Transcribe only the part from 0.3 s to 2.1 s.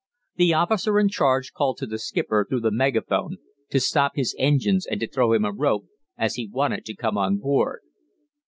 The officer in charge called to the